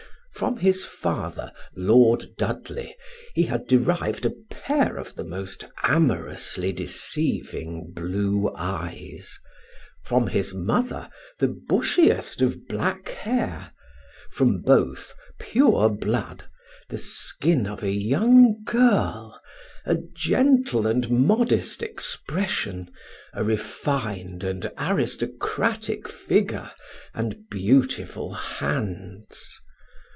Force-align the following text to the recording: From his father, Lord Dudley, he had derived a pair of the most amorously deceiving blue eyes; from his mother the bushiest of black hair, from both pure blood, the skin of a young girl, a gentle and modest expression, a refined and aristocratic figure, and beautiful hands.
From 0.33 0.57
his 0.57 0.83
father, 0.83 1.51
Lord 1.75 2.29
Dudley, 2.35 2.95
he 3.35 3.43
had 3.43 3.67
derived 3.67 4.25
a 4.25 4.33
pair 4.49 4.97
of 4.97 5.13
the 5.13 5.23
most 5.23 5.65
amorously 5.83 6.71
deceiving 6.73 7.91
blue 7.93 8.51
eyes; 8.55 9.37
from 10.03 10.25
his 10.25 10.51
mother 10.51 11.11
the 11.37 11.47
bushiest 11.69 12.41
of 12.41 12.67
black 12.67 13.09
hair, 13.09 13.71
from 14.31 14.63
both 14.63 15.13
pure 15.39 15.89
blood, 15.89 16.45
the 16.89 16.97
skin 16.97 17.67
of 17.67 17.83
a 17.83 17.91
young 17.91 18.63
girl, 18.63 19.39
a 19.85 19.99
gentle 20.15 20.87
and 20.87 21.11
modest 21.11 21.83
expression, 21.83 22.89
a 23.33 23.43
refined 23.43 24.43
and 24.43 24.71
aristocratic 24.79 26.09
figure, 26.09 26.71
and 27.13 27.47
beautiful 27.51 28.33
hands. 28.33 29.59